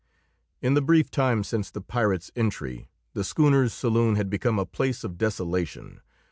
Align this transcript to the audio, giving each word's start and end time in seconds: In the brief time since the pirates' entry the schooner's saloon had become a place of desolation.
In 0.63 0.73
the 0.73 0.81
brief 0.81 1.11
time 1.11 1.43
since 1.43 1.69
the 1.69 1.79
pirates' 1.79 2.31
entry 2.35 2.89
the 3.13 3.23
schooner's 3.23 3.71
saloon 3.71 4.15
had 4.15 4.31
become 4.31 4.57
a 4.57 4.65
place 4.65 5.03
of 5.03 5.15
desolation. 5.15 6.01